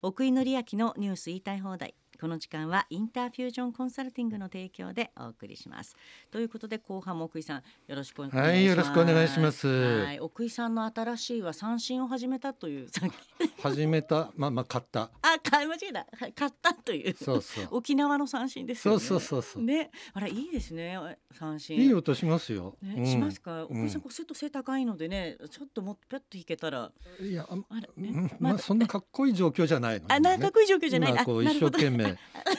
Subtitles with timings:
[0.00, 1.96] 奥井紀明のニュース言いたい放題。
[2.20, 5.94] この時間はインターフュージョンコンサルティングの提供でお送りします。
[6.32, 8.48] ということで後半も奥井さんよろしくお願いします。
[8.48, 9.68] はいよろしくお願いします。
[9.68, 13.62] はい奥井さんの新しいは三振を始めたというさっき。
[13.62, 14.32] 始めた。
[14.36, 15.10] まあまあ買った。
[15.22, 16.06] あ買い間違えた。
[16.12, 17.14] はい買ったという。
[17.14, 17.68] そうそう。
[17.70, 19.00] 沖縄の三振ですよね。
[19.00, 19.62] そうそうそうそう。
[19.62, 19.90] ね。
[20.12, 20.98] あれいいですね。
[21.32, 21.78] 三振。
[21.78, 23.06] いい音しますよ、ねうん。
[23.06, 23.78] しますか、うん。
[23.82, 26.90] 奥井さんこう背と背高いのでねちょっともっとぴょっと引けたら
[27.20, 31.12] いやああれうねんまあそんなかっこいい状況じゃないのあなんかっこいい状況じゃない。
[31.12, 32.07] 今こう一生懸命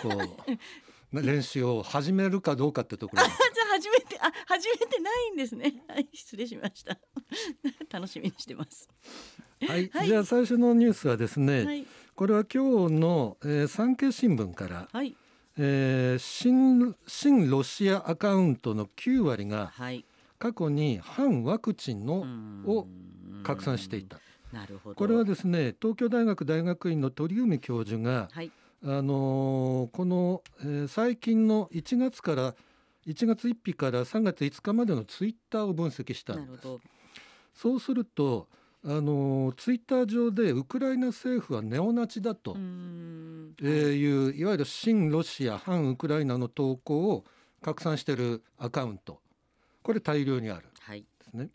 [0.02, 0.10] こ
[1.14, 3.38] う練習を始めるかどうかってところじゃあ
[3.74, 5.84] 初めてあ初めてないんですね。
[5.88, 6.98] はい失礼しました。
[7.92, 8.90] 楽しみにしてます。
[9.68, 11.86] はい、はいじゃあ最初のニュースはですね、はい
[12.16, 15.16] これは今日の、えー、産経新聞から、はい
[15.58, 20.04] えー、新新ロシアアカウントの9割がはい。
[20.38, 22.26] 過去に反ワクチンの
[22.66, 22.88] をを
[23.44, 24.04] 拡散してい。
[24.04, 24.20] た
[24.52, 24.96] なるほど。
[24.96, 28.52] これはですね東京大学大学院の鳥海教授が、はい
[28.84, 32.56] あのーこの、えー最近の1月から
[33.06, 36.68] 1月1日から3月5日までのツイッターを分析したんです。
[37.54, 38.48] そうすると、
[38.86, 47.26] あのーツイッター上でウクライナ政府はネオナチだと、うーんえーいういわゆる親ロシア反ウクライナの投稿を
[47.62, 49.20] 拡散しているアカウント
[49.84, 51.02] これ大量にあるんはい。
[51.02, 51.50] ですね。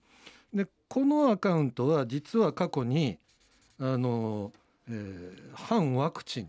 [0.53, 3.19] でこのアカウントは実は過去に
[3.79, 4.53] あの、
[4.89, 6.49] えー反ワクチン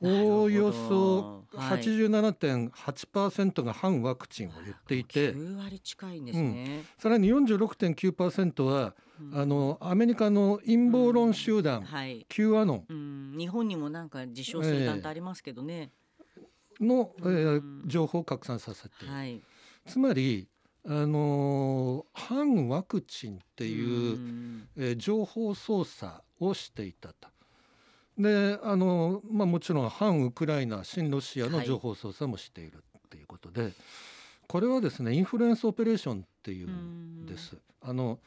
[0.00, 1.82] おおよそはい。
[1.82, 6.84] 87.8%が反ワクチンを言っていて、九割近いんですね。
[6.98, 9.38] さらに46.9%は、うん。
[9.40, 12.26] あのアメリカの陰謀論集団、はい。
[12.28, 12.84] Q アノン。
[12.88, 13.34] うん。
[13.38, 15.92] 日本にもなんか自称する団体ありますけどね。
[16.80, 19.06] の、えーうん情報を拡散させて。
[19.06, 19.36] はい。
[19.36, 19.40] っ
[19.86, 20.48] つまり、
[20.84, 24.68] あのー反ワクチンっていう、ん。
[24.76, 27.31] えー情報操作をしていたと。
[28.18, 33.72] であのまあ、もちろん反ウクライナ親ロシアの情報操作もしているっていうことで、
[34.46, 37.56] これはですねインフルエンスオペレーションっていうんです。
[37.80, 38.18] あの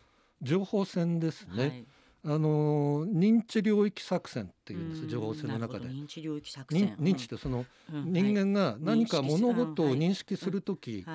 [0.42, 1.86] 情報戦ですね、はい。
[2.26, 5.04] あの認知領域作戦っていうんです。
[5.04, 5.09] うん。
[5.09, 5.88] 情報戦の中で。
[5.88, 6.98] 認知領域作認戦。
[6.98, 9.98] 認知ってその人間が何か物事をはい。
[9.98, 11.06] 認識する時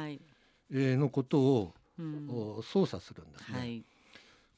[0.71, 2.29] のことをうん。
[2.31, 3.85] お操作するんですね、はい。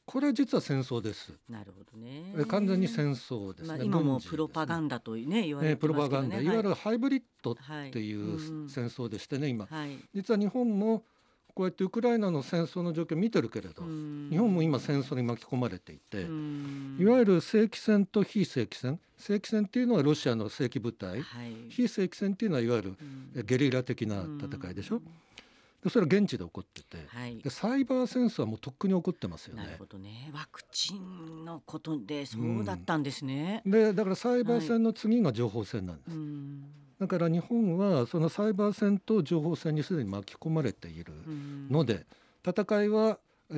[0.05, 1.33] これは実は戦争です。
[1.49, 2.33] なるほどね。
[2.37, 5.93] え完全に戦争ですね、まあ、今もプロパガンンダとね言われね、プロ。
[5.93, 9.47] パガンダ、い、わゆるハイブリッドっはいていう戦争でしてね。
[9.47, 9.97] 今はい。
[10.13, 11.03] 実は日本も
[11.55, 18.99] こうやってウクライナの戦争の状況を見てるけれど、日日本も今戦争に巻き込まれていて、いいわゆる正規戦と非正規戦。
[19.17, 21.55] 正規戦っていうのはロシアの正規部隊、はい。
[21.69, 22.95] 非正規戦っていうのはいわゆる
[23.45, 25.01] ゲリラ的な戦いでしょ、
[25.83, 27.49] でそれは現地で起こってて、はいで。
[27.49, 30.31] サイバー戦争はもうとっくに起こってますよねなるほどね。
[30.33, 33.61] ワクチンのことでそうだったんですね。
[33.65, 36.63] でだからサイバー戦の次が情報戦なんです、うん
[36.99, 42.05] だから日本はそのサイバー戦と情報戦にすでに巻き込まれているうんので、
[42.47, 43.19] 戦いは、
[43.53, 43.57] え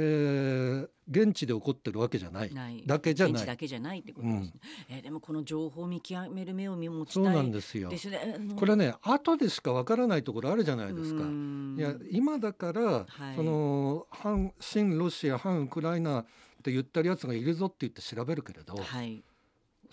[0.86, 4.52] ー現地で起こってるわけじゃないないだけじゃない現地だけじゃないってことですね。
[4.90, 8.40] えーでもこの情報を見極める目を持ちそうたないんですよですね。
[8.56, 11.22] これはね後でしかわからないところあるじゃないですか。
[11.24, 16.26] うんいや今だから、はいその反親ロシア反ウクライナっ
[16.64, 19.24] て言ってるやつがいるぞって言って調べるけれど、はい。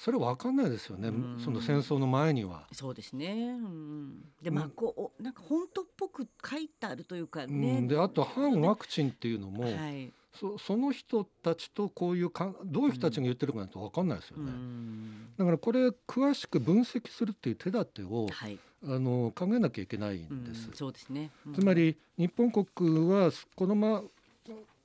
[0.02, 2.66] それわかんないですよね、うんその戦争の前には。
[2.72, 3.56] そうですね。
[3.56, 7.78] うん、で、うんまあ、こう、なんか本当っぽく書いてあるというかうね。
[7.78, 10.12] ん、であと反ワクチンっていうのも、はい。
[10.34, 14.50] そその人たちとこういうかどういう人たちが言ってるかなんてわかんないですようね。
[14.50, 15.28] ん。
[15.36, 18.58] だからこれ詳しく分析するっていう手立てをはい。
[18.84, 20.68] あの考えなきゃいけないうんです。
[20.74, 21.30] そうですね。
[21.46, 21.74] うんつま。
[21.74, 24.02] り日本国はこのま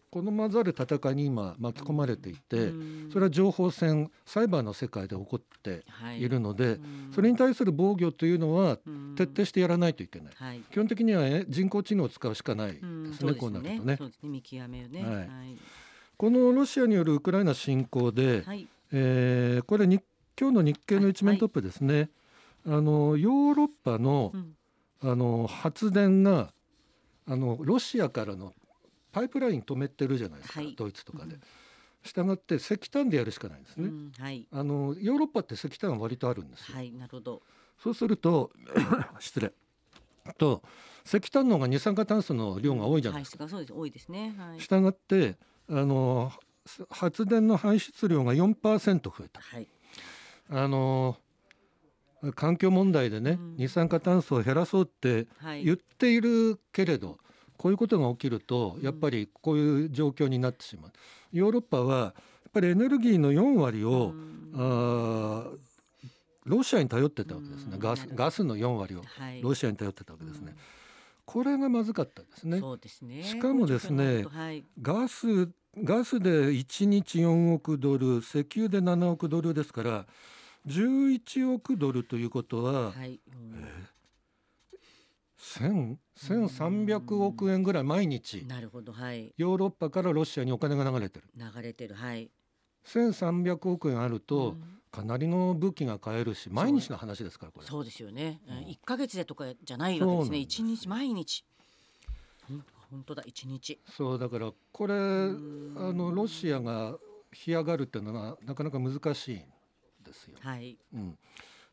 [0.09, 2.73] このまざる戦いに今巻き込まれていて、う
[3.07, 10.33] んそれは情報戦サイバーの世界で起こってはいいるので、うんそれに対する防御というのはうん徹底してやらないといけない。
[10.35, 10.61] はい。
[10.71, 14.29] 基本的にはえ人工知能を使うしかないですうんね、こうなるとねそうですね。
[14.29, 15.03] 見極めをね。
[15.03, 15.27] はいはい。
[16.15, 18.67] このロシアによるウクライナ侵攻で、はい。
[18.91, 20.01] えーこれ日
[20.39, 22.09] 今日の日経の一面トップですね、
[22.65, 24.53] あのヨーロッパのうん
[25.01, 26.51] あの発電が
[27.27, 28.53] あのロシアからの
[29.17, 31.41] パイプライン止めてるじゃないですか、はいドイツとかでうん。
[32.03, 33.87] したがって石炭でやるしかないんですね。
[33.87, 34.47] うんはい。
[34.51, 36.77] あのヨーロッパって石炭は割とあるんですよ。
[36.77, 36.91] はい。
[36.91, 37.41] なるほど。
[37.81, 38.51] そうすると
[39.19, 39.51] 失礼
[40.37, 40.61] と
[41.05, 43.45] 石炭の方が二酸化炭素の量が多いじゃないですか。
[43.45, 43.73] 排出がそうです。
[43.73, 44.35] 多いですね。
[44.37, 44.61] はい。
[44.61, 45.37] したがって
[45.69, 46.31] あの
[46.89, 49.41] 発電の排出量が4%増えた。
[49.41, 49.67] はい。
[50.49, 51.17] あの
[52.35, 55.63] 環境問題でね、うん二酸化炭素を減らそうってはい。
[55.65, 57.17] 言っているけれど、
[57.67, 58.81] こういうことが起きるとうん。
[58.81, 60.91] やっぱりこういう状況になってしまう。
[61.33, 62.13] ヨーロッパはや
[62.47, 64.51] っぱりエネルギーの4割を、うん。
[64.55, 65.47] あ
[66.45, 67.79] ロシアに頼ってたわけですね、うん。
[67.79, 69.41] ガスガスの4割をはい。
[69.41, 70.57] ロシアに頼ってたわけですね、うん。
[71.25, 72.61] これがまずかったですね。
[72.87, 73.23] すね。
[73.23, 74.63] しかもですねはい。
[74.81, 75.49] ガス
[75.83, 80.05] ガスで1日4億ドル石油で7億ドルですから
[80.67, 83.19] 11億ドルということははい。
[83.27, 83.51] うん。
[83.53, 83.96] 1000
[85.39, 89.33] 1300億円ぐらい毎日なるほどはい。
[89.37, 92.31] ヨーロッパからロシアにお金が流れてる流れてるはい。
[92.85, 98.41] 1300億円あるとうんかなりの武器が買えるし毎日の話ですからこれそうですよね。
[98.47, 100.37] うん一ヶ月でとかじゃないわけですね。
[100.39, 101.45] 一日毎日。
[102.89, 103.79] 本当だ一日。
[103.89, 106.97] そうだからこれあんのロシアが
[107.31, 109.43] 干上がるっていうのはなかなか難しいん
[110.03, 110.37] ですよ。
[110.39, 110.77] はい。
[110.93, 111.17] うん、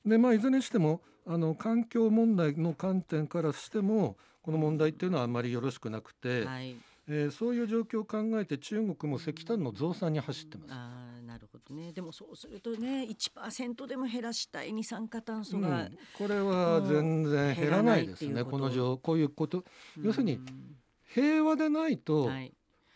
[0.05, 6.77] でまあいずれにしてもあの環境問題の観点からしてもこの問題っていうのはあまりよろしくなくて、はい。
[7.07, 10.73] えーそういう状況を考えて中国も石炭の増産に走ってます。
[10.73, 11.93] ああなるほどね。
[11.93, 15.91] でもそうするとね1%でも減らしたい二酸化炭素うんが。
[16.17, 19.65] これは全然減らないですね、この状こういうこと
[20.03, 20.77] 要するにうん
[21.15, 22.53] 平和でないとはい。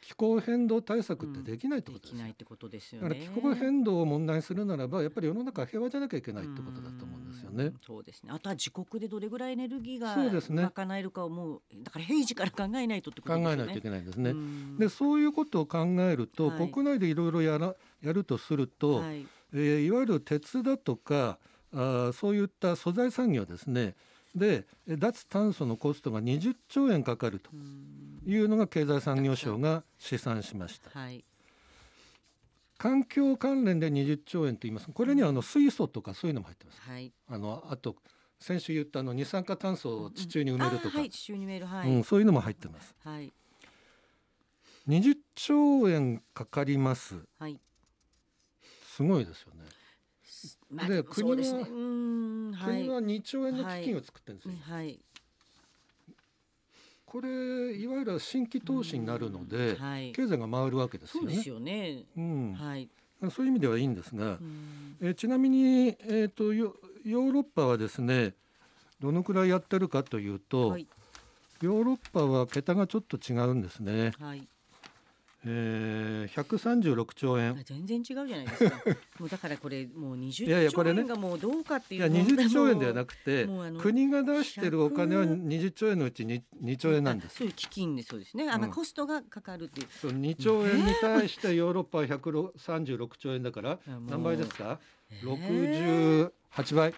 [0.08, 3.20] 気候変動対策ってできないってことですよできないってことですよだかね。
[3.20, 7.80] ら気候変動を問題にするならばやっぱり世の中は平和じゃなきゃいけないってことだと思うんですよねうん。
[7.86, 8.30] そうですね。
[8.32, 13.62] あとは自国でどれぐらいエネルギーが賄えるかをもうだから平時から考えないとってこと考ですよね。
[13.64, 14.30] えないといけないですね。
[14.30, 19.26] うんでそういうことを考えると、はい国内でいろいろやらやるとすると、はい。
[19.52, 21.38] えーいわゆる鉄だとか
[21.70, 23.94] あーそういった素材産業ですね
[24.38, 31.24] でえ脱炭素のコストが20兆円かかるとうんいうのが経済産業省が試算しましたはい。
[32.76, 37.12] 環境関連で20兆円と言いますこれにはあの水素とかそういうのも入ってますはい。
[37.28, 37.96] あのあと
[38.40, 41.10] 先週言ったあの二酸化炭素を地中に埋めるとか、あーはい。
[41.10, 41.88] 地中に埋めるはい。
[41.90, 43.32] うん、そういうのも入ってますはい。
[44.88, 47.58] 20兆円かかりますはい。
[48.96, 49.64] すごいですよね
[50.70, 51.02] まあで。
[51.02, 52.82] 国はうんはい。
[52.82, 54.98] 国は2兆円の基金を作ってるんですよ、はい。
[57.06, 57.28] これ
[57.74, 60.12] いわゆる新規投資になるので、はい。
[60.12, 62.04] 経済が回るわけですよねそうですよね。
[62.16, 62.88] うんはい。
[63.30, 68.34] そういう意味ではいいんですがう、んえーちなみに、えー、とヨヨーロッパはですね
[69.00, 70.86] どのくらいやってるかというと、はい。
[71.60, 74.46] ヨーロッパは桁がちょっと違うんですね、はい。
[75.44, 77.52] えー、136兆円。
[77.52, 78.82] あ全然違うじゃないですか。
[79.20, 80.96] もうだからこれもう20いやいやこれね。
[80.96, 82.50] 兆円がもうどうかっていやいう問題も。
[82.50, 83.48] 20兆円ではなくて
[83.80, 87.36] 国が出してるお金は100 20兆円のうち 2, 2兆円なんです。
[87.36, 88.50] そういう基金でそうですね。
[88.50, 88.72] あ、まあうん。
[88.72, 89.86] コストがかかるっていう。
[90.00, 94.80] そう2兆円に対してヨーロッパは136兆円だからいやもう何倍ですか？
[95.10, 96.30] えー。
[96.56, 96.94] 68倍。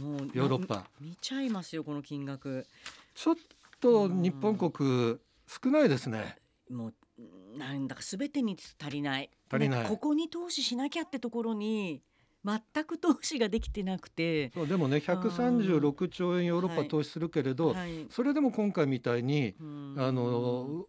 [0.00, 0.88] もうヨーロッパ。
[1.00, 2.66] み見ちゃいますよこの金額。
[3.14, 3.36] ちょっ
[3.80, 6.36] と日本国少ないですね。
[6.68, 6.94] もう
[7.56, 9.30] なんだか全てに足りない。
[9.50, 12.02] 足りないここに投資しなきゃってところに
[12.44, 14.50] 全く投資ができてなくて。
[14.54, 18.06] そうでもね136兆円ヨーロッパ投資するけれど、はい。
[18.10, 20.86] それでも今回みたいに、うんあの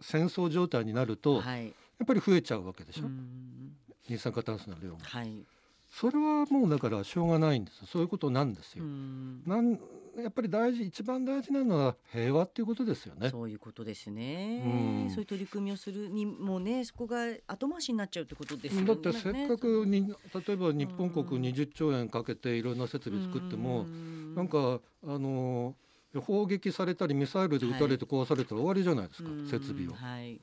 [0.00, 1.68] 戦争状態になると、やはい。
[1.68, 3.76] っぱり増えちゃうわけでしょ、うん
[4.08, 5.44] 二酸化炭素の量がはい。
[5.88, 9.78] それはもうだからしょうがないんですそういうことなんですうよ、んなん
[10.16, 13.30] やっぱり大事一番大事なのは平和っていうことですよね。
[13.30, 14.68] そういうことですね、う
[15.06, 15.10] ん。
[15.10, 18.86] そういう取り組みをするにもねそこが後回しになっちゃうってことですよね。
[18.86, 23.86] だってせっかくに例えば日本うん国20兆円かけていろんな設備作っても、
[24.34, 25.74] ななんかあの
[26.20, 30.40] 砲撃されたりミサイルで撃たれて壊されたら終わりじゃないですか、設備を、はい。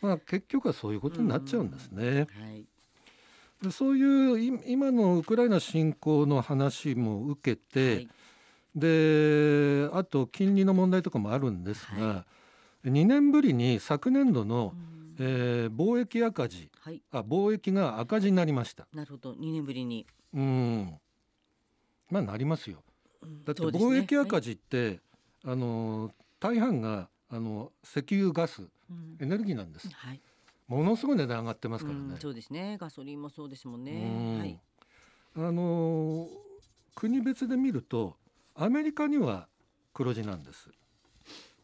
[0.00, 2.26] まあ、結局はそういうことになっちゃうんですね。
[2.40, 2.64] はい。
[3.62, 8.08] でそういうい今のウクライナ侵攻の話も受けて、はい
[8.74, 12.26] であと金利の問題とかもあるんですが、は
[12.84, 14.74] 2年ぶりに昨年度の
[15.18, 15.24] う、ん。
[15.24, 17.00] えー貿易赤字はい。
[17.12, 18.86] あ貿易が赤字になりました。
[18.92, 19.34] なるほど。
[19.34, 20.06] 2年ぶりに。
[20.34, 20.98] うん。
[22.10, 22.82] まあなりますよ。
[23.22, 23.44] うん。
[23.44, 25.00] だって貿易赤字って、
[25.44, 29.16] あの大半があの石油ガスうん。
[29.20, 29.88] エネルギーなんです。
[29.94, 30.20] はい。
[30.66, 32.04] ものすごい値段上がってますからね。
[32.10, 32.18] うん。
[32.18, 32.76] そうですね。
[32.80, 33.92] ガソリンもそうですもんうね。
[33.92, 34.38] ん。
[34.38, 34.60] はい。
[35.36, 36.28] あの
[36.94, 38.16] 国別で見ると
[38.54, 39.48] アメリカには
[39.92, 40.70] 黒字なんです。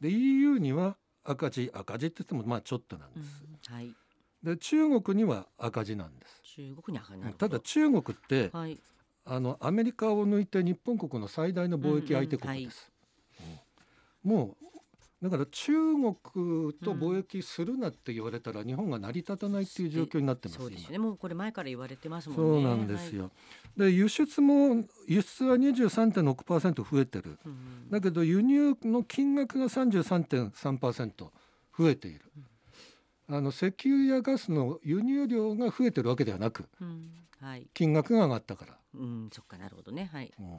[0.00, 3.72] で EU には赤字赤字って言ってもまあちょっとなんうんです。
[3.72, 3.94] はい
[4.42, 6.40] で中国には赤字なんです。
[6.42, 8.78] 中国に上がるなるほたどだ中国ってはい
[9.26, 12.90] あのアメリカを抜いて日本国の最大の貿易相手国です。
[14.24, 14.66] うんもう
[15.22, 20.98] だから中国と貿易するなって言われたら日本が成り立たないっていう状況になってますそうです今ね。
[20.98, 22.62] もうこれ前から言われてますもんね。
[22.62, 23.30] そうなんですよ。
[23.76, 27.30] で輸出も輸出は23.6%増えてる。
[27.30, 27.38] はい。
[27.44, 27.90] うん。
[27.90, 31.30] だけど輸入の金額が33.3%
[31.78, 32.20] 増えている。
[33.28, 37.10] あの石油やガスの輸入量が増えてるわけではなくうん。
[37.42, 37.66] はい。
[37.74, 39.30] 金額が上がったから、うん。
[39.30, 40.08] そっかなるほどね。
[40.10, 40.32] はい。
[40.38, 40.58] うん、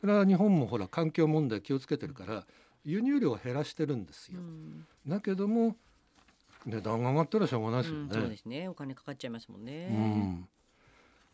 [0.00, 2.44] それは日本もほら環境問題気をつけてるから
[2.84, 4.40] 輸入量を減らしてるんですよ。
[4.40, 4.86] うん。
[5.06, 5.76] だけども
[6.66, 8.04] 値段が上がったらしょうがないですよね。
[8.04, 8.68] うんそうですね。
[8.68, 9.88] お金かかっちゃいますもんね。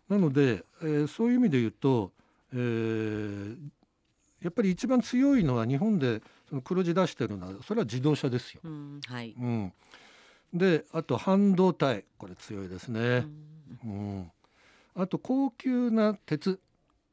[0.09, 2.13] うん、なので、えーそういう意味で言うと、
[2.53, 3.57] えー
[4.43, 8.61] やっぱり一番強いのは日本でその黒字出してるのはそれは自動車ですよ。
[8.65, 9.35] うんはい。
[9.37, 9.73] うん、
[10.53, 12.05] であと半導体。
[12.19, 13.21] これ強いですうね。
[13.21, 13.27] ん。
[13.85, 13.89] う
[14.21, 14.31] ん。
[14.95, 16.61] あと高級な鉄。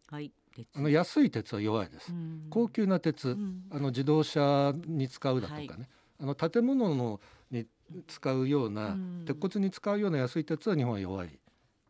[0.10, 0.30] はい。
[0.30, 0.34] 鉄
[0.76, 2.12] あの安い鉄は弱いです。
[2.12, 2.48] うん。
[2.50, 3.64] 高級な鉄、うん。
[3.72, 5.88] あの自動車に使うだとかね、はい。
[6.22, 7.20] あの建物の
[7.52, 7.66] に
[8.08, 9.24] 使うような、うん。
[9.26, 11.38] 鉄骨に使うような安い鉄は日本は弱いで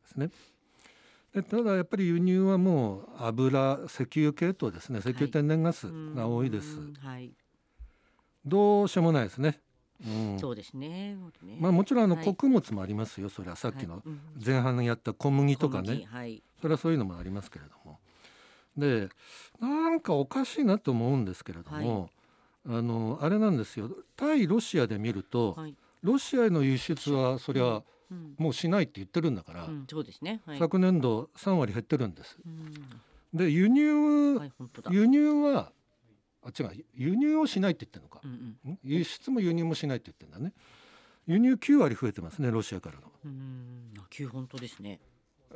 [0.05, 0.29] すね。
[1.33, 6.93] でただやっぱり輸入はもう油石油系統ですね石油天然ガスが多いです、うん。
[6.93, 7.33] はい。
[8.45, 9.59] どうしようもないですね、
[10.05, 10.39] うん。
[10.39, 11.17] そうですね。
[11.59, 12.25] まあもちろんあのはい。
[12.25, 13.29] 穀物もありますよ。
[13.29, 14.03] それはさっきの
[14.45, 16.05] 前半にやった小麦とかね。
[16.07, 16.43] はい。
[16.61, 17.82] それはそういうのもありますけれども
[18.77, 19.09] で
[19.59, 22.09] なんかおかしいなと思うんですけれども、
[22.67, 23.89] あのあれなんですよ。
[24.15, 25.75] 対ロシアで見ると、はい。
[26.01, 28.35] ロシアへの輸出はそりゃうん。
[28.37, 30.41] もうしないって言ってるんだから、うんそうですね。
[30.45, 30.59] はい。
[30.59, 32.37] 昨年度3割減ってるんです。
[32.45, 32.73] うん。
[33.37, 34.39] で輸入、
[34.91, 35.71] 輸入は
[36.43, 38.21] あ違う輸入をしないって言ってるのか。
[38.23, 38.71] う、んうん。
[38.73, 38.79] ん？
[38.83, 40.53] 輸出も輸入もしないって言ってるんだね。
[41.25, 43.03] 輸入9割増えてますねロシアからの。
[43.25, 44.99] うんあ旧本当ですね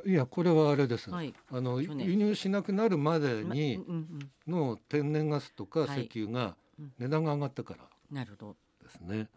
[0.06, 1.10] いやこれはあれです。
[1.10, 1.34] はい。
[1.50, 3.84] あの輸入しなくなるまでまに
[4.46, 6.92] の天然ガスとかはい石油がうん。
[6.98, 7.84] 値段が上がったから。
[8.10, 8.56] なるほど。
[8.82, 9.28] ですね。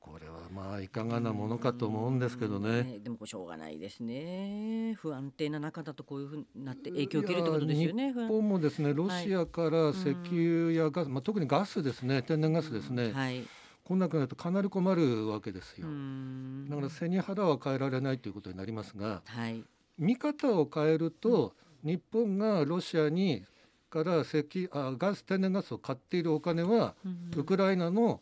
[0.00, 2.98] これはまあいかがなものかと思うんですけどうんね。
[2.98, 4.94] でもしょうがないですね。
[5.00, 8.12] 不安定な中だとこういうふうになって影響を受けるってことですよね。
[8.12, 12.22] 日本もですねロシアから石油やガス、まあ、特にガスですね。
[12.22, 13.46] 天然ガスですね、はい
[13.84, 16.68] 来なくなるとかなり困るわけですよ、うん。
[16.68, 19.64] だから背に腹は変えられないということになりますがはい。
[19.98, 23.44] 見方を変えると日本がロシアに
[23.90, 27.30] から石油あガス天然ガスを買っているお金はうん。
[27.36, 28.20] ウクライナの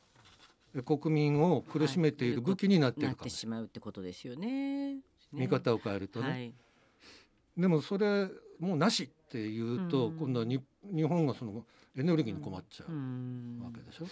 [0.85, 4.99] 国民を苦しめている武器になっているかもしれない、てしまうってことですよね。
[5.33, 6.55] 見方を変えるとね、はい。
[7.57, 10.17] でもそれもうなしっていうと、うん。
[10.19, 10.61] 今度はに
[10.95, 11.65] 日本がその
[11.97, 13.61] エネルギーに困っちゃううん。
[13.65, 14.07] わけでしょ。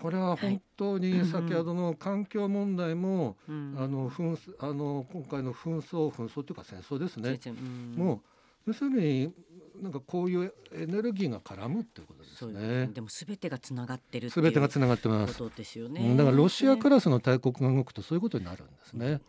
[0.00, 7.38] これは本当に先ほどの環境問題も、うんあの紛争あの今回の紛争紛争というか戦争ですね。
[7.46, 8.20] うんもう
[8.66, 9.32] 要するに
[9.80, 12.88] なんかこういうエネルギーが絡むっていうことですね。
[12.92, 15.38] でも全てがつながってるすべてがつながってます。
[15.38, 19.06] ことですようねんだからロシアクねラスの大国が動くとそういうことになるんですね。
[19.06, 19.20] ね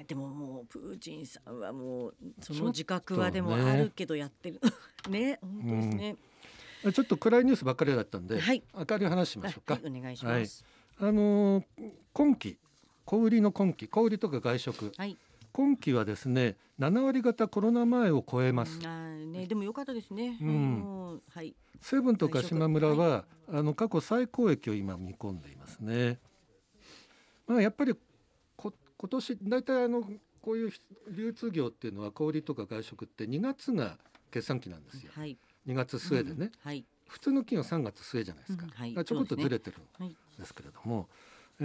[0.00, 4.60] えでももうプーチンさんはもうその自覚はでもあるけどやってる
[5.08, 6.16] ね本当ですね、
[6.92, 8.62] ちょっと暗いニュースばっかりだったんで、はい。
[8.74, 9.74] 明るい話しましょうか。
[9.74, 10.64] はいお願いします。
[10.98, 11.64] あのー
[12.12, 12.58] 今期
[13.04, 14.92] 小売りの今期小売りとか外食。
[14.96, 15.16] はい、
[15.52, 18.78] 今期はですね7割方コロナ前を超えます。
[18.84, 21.22] あーねでも良かったですね、うん。
[21.30, 21.54] はい。
[21.80, 26.18] セブンとか島村は、あの過去最高益を今見込んでいますね。
[27.46, 27.94] まあやっぱり
[28.56, 30.02] こ今年大体あの
[30.40, 30.72] こういう
[31.10, 33.98] 流通業っていうのは小売とか外食って2月が
[34.30, 35.12] 決算期なんですよ。
[35.14, 36.84] はい2月末でね、うんはい。
[37.08, 38.64] 普通の期は3月末じゃないですか。
[38.64, 39.04] うんはい。
[39.04, 41.08] ちょこっとずれてるはいんですけれども、
[41.60, 41.64] え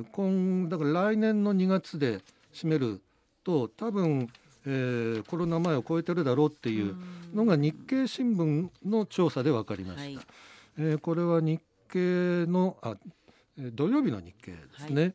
[0.00, 2.20] ー今だから来年の2月で
[2.52, 3.00] 締める
[3.44, 4.28] と多分、
[4.66, 6.96] えーコロナ前を超えてるだろうっていう
[7.34, 10.02] のが日経新聞の調査で分かりました。
[10.02, 10.18] はい。
[10.78, 11.60] えーこれは日
[11.92, 12.96] 経のあ
[13.58, 15.14] えー土曜日の日経ですね。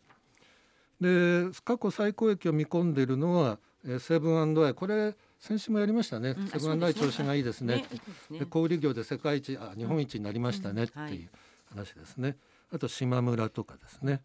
[0.99, 4.73] で過去最高益を見込んでいるのは、えーセブンアイ。
[4.73, 7.07] これ先週もやりましたね、うんあセブンアイそうですね。
[7.07, 7.83] 調子がいいですね。
[8.29, 10.83] で小売業で世界一あ日本一になりましたね。
[10.83, 11.29] っていいう
[11.65, 12.37] 話ですね、
[12.71, 14.21] あと島村とかですね。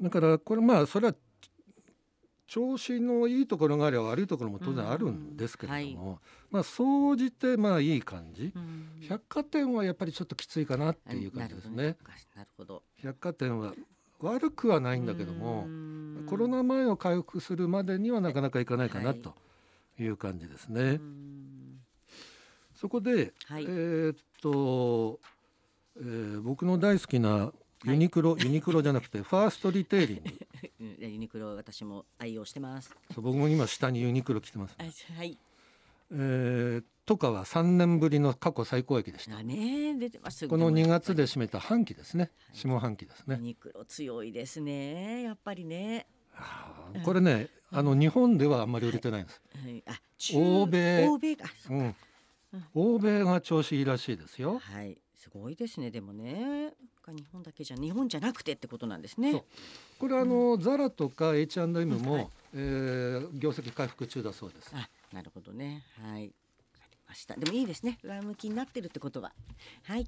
[0.00, 1.14] だからこれまあそれは
[2.46, 9.00] 調子のいいところがあれば悪いところも当然あるんですけれども、まあ総じてまあいい感じ、うん。
[9.08, 11.96] 百貨店はやっぱりちょっときついかなっていう感じですね。
[12.36, 12.84] なるほど。
[13.02, 13.74] 百貨店は
[14.20, 15.66] 悪くはないんだけども、
[16.26, 19.20] コロナ前を回復するまでにはなかなかいかないかなはい。
[19.20, 19.34] と
[19.98, 20.92] いう感じですうね。
[20.96, 21.80] ん。
[22.74, 23.64] そこで、はい。
[23.64, 25.20] えーっと、
[25.96, 27.52] えー僕の大好きな
[27.84, 30.22] ユニクロ、ユニクロじゃなくて ファーストリテイリング。
[30.80, 31.10] うん。
[31.12, 32.94] ユニクロ私も愛用してます。
[33.14, 35.38] そう僕も今下にユニクロ着てます、あはい
[36.12, 39.38] えーとかは3年ぶりの過去最高益でした。
[39.38, 39.96] あね。
[39.98, 40.46] 出てます。
[40.46, 42.30] この2月で締めた半期ですね。
[42.46, 42.56] はい。
[42.56, 43.34] 下半期ですね。
[43.34, 45.22] ユニクロ強いですね。
[45.22, 46.06] やっぱりね。
[47.04, 49.82] これねあの日本ではあんまり売れてないんです、はい。
[49.86, 50.00] あ
[50.34, 51.50] 欧米欧米か。
[51.70, 51.78] うん。
[52.52, 52.64] うん。
[52.74, 54.96] 欧米が調子いいらしいですよ、はい。
[55.16, 55.90] すごいですね。
[55.90, 56.74] でもね。
[57.12, 59.42] 日本だけじゃ日本じゃなくてってことなんですね。
[59.98, 62.18] これあの、ザラとか H&M も、うん。
[62.18, 62.28] はい。
[62.54, 64.72] えー業績回復中だそうです。
[65.12, 65.84] なるほどね。
[66.02, 66.26] はい。
[66.26, 67.34] わかりました。
[67.36, 67.98] でもいいですね。
[68.02, 69.32] 上向きになってるってことは。
[69.84, 70.06] はい。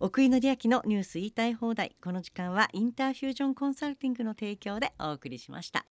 [0.00, 1.96] 奥井紀明のニュース言いたい放題。
[2.02, 5.86] この時間はインターフュージョンコンサルティングの提供でお送りしました。